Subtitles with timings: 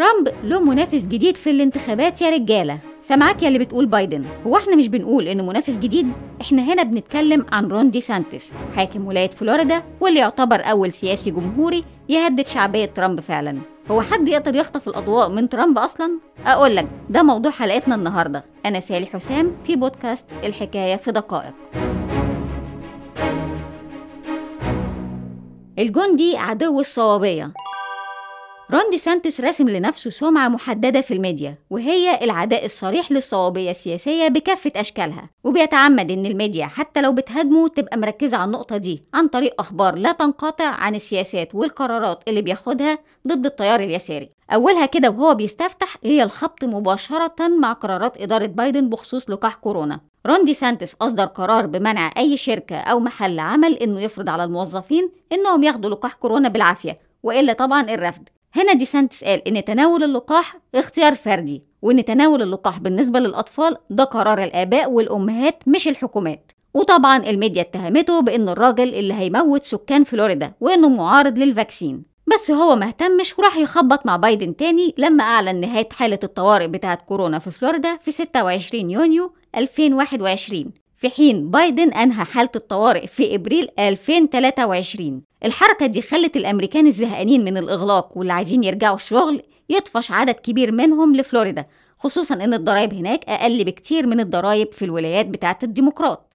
[0.00, 2.78] ترامب له منافس جديد في الانتخابات يا رجالة.
[3.02, 4.24] سامعاك يا اللي بتقول بايدن.
[4.46, 9.06] هو إحنا مش بنقول إنه منافس جديد إحنا هنا بنتكلم عن رون دي سانتس حاكم
[9.06, 13.58] ولاية فلوريدا واللي يعتبر أول سياسي جمهوري يهدد شعبية ترامب فعلا.
[13.90, 18.44] هو حد يقدر يخطف الأضواء من ترامب أصلا؟ أقول لك ده موضوع حلقتنا النهارده.
[18.66, 21.54] أنا سالي حسام في بودكاست الحكاية في دقائق.
[25.78, 27.52] الجندي عدو الصوابية.
[28.72, 34.72] رون دي سانتس راسم لنفسه سمعة محددة في الميديا وهي العداء الصريح للصوابية السياسية بكافة
[34.76, 35.24] أشكالها.
[35.44, 40.12] وبيتعمد إن الميديا حتى لو بتهاجمه تبقى مركزة على النقطة دي عن طريق أخبار لا
[40.12, 42.98] تنقطع عن السياسات والقرارات اللي بياخدها
[43.28, 44.28] ضد التيار اليساري.
[44.52, 50.00] أولها كده وهو بيستفتح هي الخبط مباشرة مع قرارات إدارة بايدن بخصوص لقاح كورونا.
[50.26, 55.10] رون دي سانتس أصدر قرار بمنع أي شركة أو محل عمل إنه يفرض على الموظفين
[55.32, 58.22] إنهم ياخدوا لقاح كورونا بالعافية وإلا طبعا الرفض.
[58.52, 64.04] هنا دي سانتس قال إن تناول اللقاح اختيار فردي وإن تناول اللقاح بالنسبة للأطفال ده
[64.04, 66.52] قرار الآباء والأمهات مش الحكومات.
[66.74, 72.02] وطبعا الميديا اتهمته بإنه الراجل اللي هيموت سكان فلوريدا وإنه معارض لل vaccine.
[72.34, 77.38] بس هو مهتمش وراح يخبط مع بايدن تاني لما أعلن نهاية حالة الطوارئ بتاعة كورونا
[77.38, 80.64] في فلوريدا في 26 يونيو 2021
[81.00, 87.56] في حين بايدن أنهى حالة الطوارئ في إبريل 2023 الحركة دي خلت الأمريكان الزهقانين من
[87.56, 91.64] الإغلاق واللي عايزين يرجعوا الشغل يطفش عدد كبير منهم لفلوريدا
[91.98, 96.26] خصوصا إن الضرايب هناك أقل بكتير من الضرايب في الولايات بتاعة الديمقراط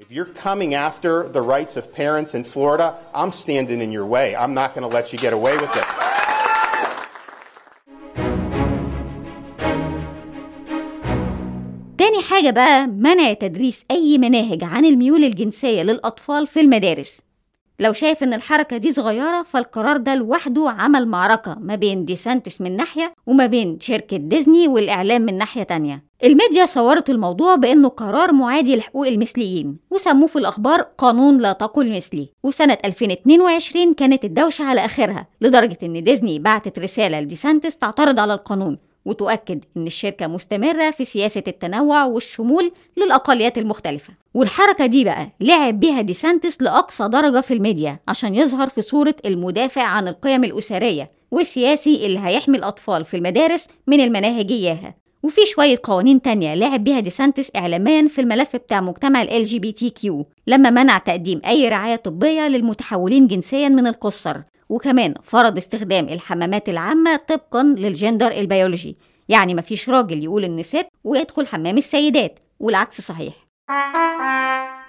[0.00, 4.36] If you're coming after the rights of parents in Florida, I'm standing in your way.
[4.36, 6.03] I'm not going to let you get away with it.
[11.98, 17.20] تاني حاجة بقى منع تدريس أي مناهج عن الميول الجنسية للأطفال في المدارس.
[17.80, 22.60] لو شايف إن الحركة دي صغيرة فالقرار ده لوحده عمل معركة ما بين دي سانتس
[22.60, 26.04] من ناحية وما بين شركة ديزني والإعلام من ناحية تانية.
[26.24, 32.28] الميديا صورت الموضوع بأنه قرار معادي لحقوق المثليين وسموه في الأخبار قانون لا تقل مثلي.
[32.42, 38.34] وسنة 2022 كانت الدوشة على آخرها لدرجة إن ديزني بعتت رسالة لدي سانتس تعترض على
[38.34, 38.78] القانون.
[39.04, 44.12] وتؤكد إن الشركة مستمرة في سياسة التنوع والشمول للأقليات المختلفة.
[44.34, 49.14] والحركة دي بقى لعب بيها دي سانتس لأقصى درجة في الميديا عشان يظهر في صورة
[49.24, 54.94] المدافع عن القيم الأسرية والسياسي اللي هيحمي الأطفال في المدارس من المناهج إياها.
[55.22, 59.58] وفي شوية قوانين تانية لعب بيها دي سانتس إعلاميا في الملف بتاع مجتمع ال جي
[59.58, 64.42] بي تي كيو لما منع تقديم أي رعاية طبية للمتحولين جنسيا من القُصّر.
[64.68, 68.94] وكمان فرض استخدام الحمامات العامة طبقا للجندر البيولوجي.
[69.28, 73.34] يعني مفيش راجل يقول ست ويدخل حمام السيدات والعكس صحيح.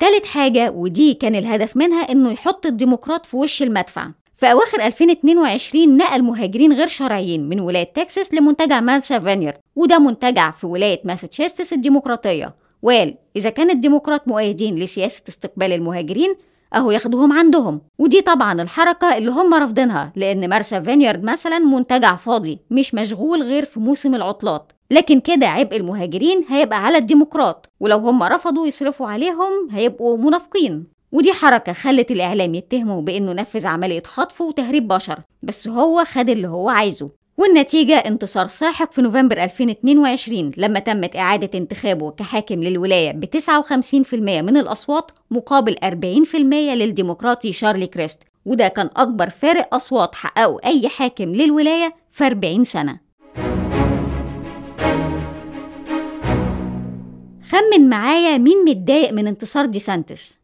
[0.00, 4.08] تالت حاجة ودي كان الهدف منها إنه يحط الديمقراط في وش المدفع.
[4.36, 10.50] في أواخر 2022 نقل مهاجرين غير شرعيين من ولاية تكساس لمنتجع مارثا فينيرد وده منتجع
[10.50, 12.54] في ولاية ماساتشوستس الديمقراطية.
[12.82, 16.34] وقال إذا كان الديمقراط مؤيدين لسياسة استقبال المهاجرين
[16.74, 17.80] أهو ياخدوهم عندهم.
[17.98, 23.64] ودي طبعا الحركة اللي هم رافضينها لأن مارثا فينيرد مثلا منتجع فاضي مش مشغول غير
[23.64, 24.72] في موسم العطلات.
[24.90, 27.70] لكن كده عبء المهاجرين هيبقى على الديمقراط.
[27.80, 30.84] ولو هم رفضوا يصرفوا عليهم هيبقوا منافقين.
[31.12, 35.20] ودي حركة خلت الإعلام يتهمه بإنه نفذ عملية خطف وتهريب بشر.
[35.42, 37.06] بس هو خد اللي هو عايزه.
[37.42, 44.56] والنتيجة انتصار ساحق في نوفمبر 2022 لما تمت إعادة انتخابه كحاكم للولاية ب 59% من
[44.56, 51.94] الأصوات مقابل 40% للديمقراطي شارلي كريست وده كان أكبر فارق أصوات حققه أي حاكم للولاية
[52.10, 53.00] في 40 سنة.
[57.48, 60.38] خمن معايا مين متضايق من انتصار دي سانتس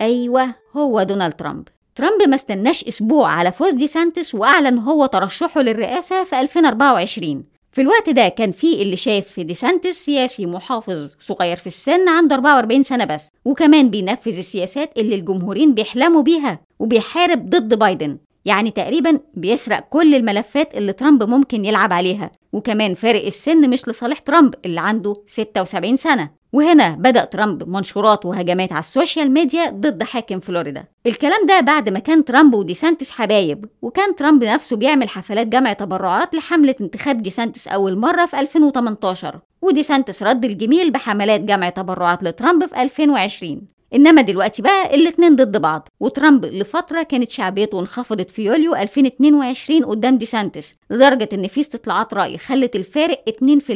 [0.00, 1.68] أيوة هو دونالد ترامب.
[1.96, 7.80] ترامب ما استناش أسبوع على فوز دي سانتس وأعلن هو ترشحه للرئاسة في 2024 في
[7.82, 12.34] الوقت ده كان في اللي شايف في دي سانتس سياسي محافظ صغير في السن عنده
[12.34, 18.18] 44 سنة بس وكمان بينفذ السياسات اللي الجمهورين بيحلموا بيها وبيحارب ضد بايدن.
[18.46, 22.30] يعني تقريبا بيسرق كل الملفات اللي ترامب ممكن يلعب عليها.
[22.52, 26.30] وكمان فارق السن مش لصالح ترامب اللي عنده 76 سنة.
[26.52, 30.84] وهنا بدأ ترامب منشورات وهجمات على ال social media ضد حاكم فلوريدا.
[31.06, 33.64] الكلام ده بعد ما كان ترامب وديسانتس حبايب.
[33.82, 40.22] وكان ترامب نفسه بيعمل حفلات جمع تبرعات لحملة انتخاب ديسانتس أول مرة في 2018 وديسانتس
[40.22, 46.44] رد الجميل بحملات جمع تبرعات لترامب في 2020 إنما دلوقتي بقى الاتنين ضد بعض وترامب
[46.44, 52.76] لفترة كانت شعبيته انخفضت في يوليو 2022 قدام ديسانتس لدرجة إن في استطلاعات رأي خلت
[52.76, 53.70] الفارق 2%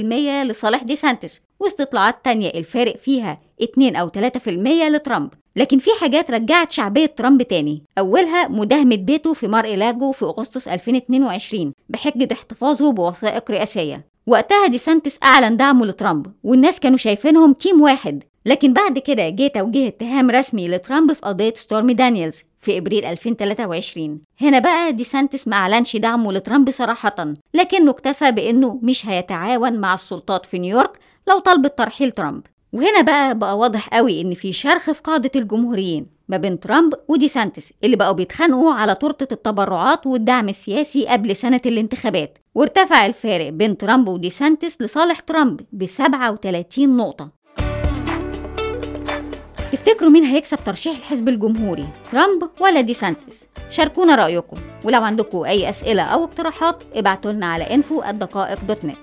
[0.45, 4.49] لصالح ديسانتس واستطلاعات تانية الفارق فيها 2 أو 3%
[4.89, 5.31] لترامب.
[5.57, 7.83] لكن في حاجات رجعت شعبية ترامب تاني.
[7.99, 14.05] أولها مداهمة بيته في مار إيه لاجو في أغسطس 2022 بحجة احتفاظه بوثائق رئاسية.
[14.27, 19.47] وقتها دي سانتس أعلن دعمه لترامب والناس كانوا شايفينهم team واحد لكن بعد كده جه
[19.47, 25.49] توجيه اتهام رسمي لترامب في قضية ستورمي دانييلز في إبريل 2023 هنا بقى دي سانتس
[25.49, 30.99] ما أعلنش دعمه لترامب صراحة لكنه اكتفى بإنه مش هيتعاون مع السلطات في نيويورك
[31.29, 32.43] لو طلبت ترحيل ترامب.
[32.73, 37.29] وهنا بقى بقى واضح قوي إن في شرخ في قاعدة الجمهوريين ما بين ترامب ودي
[37.29, 42.39] سانتس اللي بقوا بيتخانقوا على تورتة التبرعات والدعم السياسي قبل سنة الانتخابات.
[42.55, 47.31] وارتفع الفارق بين ترامب ودي سانتس لصالح ترامب ب 37 نقطة.
[49.73, 54.57] تفتكروا مين هيكسب ترشيح الحزب الجمهوري؟ ترامب ولا دي سانتس شاركونا رأيكم.
[54.85, 57.65] ولو عندكم أي أسئلة أو اقتراحات ابعتوا لنا على
[58.85, 58.97] نت